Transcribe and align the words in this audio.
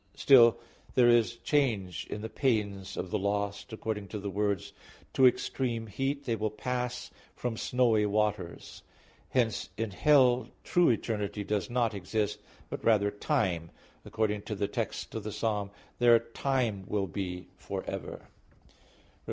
Still, 0.15 0.57
there 0.95 1.09
is 1.09 1.35
change 1.35 2.07
in 2.07 2.21
the 2.21 2.27
pains 2.27 2.97
of 2.97 3.11
the 3.11 3.19
lost, 3.19 3.71
according 3.71 4.07
to 4.07 4.17
the 4.19 4.31
words 4.31 4.73
"To 5.13 5.27
extreme 5.27 5.85
heat 5.85 6.25
they 6.25 6.35
will 6.35 6.49
pass 6.49 7.11
from 7.35 7.55
snowy 7.55 8.07
waters" 8.07 8.81
(Job 9.27 9.27
24:19). 9.27 9.27
Hence 9.43 9.69
in 9.77 9.91
hell 9.91 10.47
true 10.63 10.89
eternity 10.89 11.43
does 11.43 11.69
not 11.69 11.93
exist, 11.93 12.39
but 12.71 12.83
rather 12.83 13.11
time; 13.11 13.69
according 14.03 14.41
to 14.41 14.55
the 14.55 14.67
text 14.67 15.13
of 15.13 15.21
the 15.21 15.31
Psalm 15.31 15.69
"Their 15.99 16.17
time 16.17 16.83
will 16.87 17.05
be 17.05 17.49
for 17.55 17.83
ever" 17.87 18.25
(Ps. 18.69 18.73